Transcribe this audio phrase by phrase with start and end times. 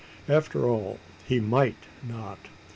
[0.27, 0.97] After all,
[1.27, 2.39] he might not.